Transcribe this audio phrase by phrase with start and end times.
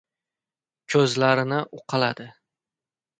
[0.93, 2.27] Ko‘zlarini uqaladi.